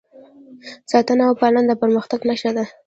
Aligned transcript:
ساتنه 0.91 1.23
او 1.27 1.33
پالنه 1.39 1.63
د 1.67 1.71
پرمختګ 1.81 2.19
نښه 2.29 2.51
ده. 2.57 2.65